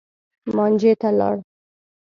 [0.55, 1.35] مانجې ته لاړ.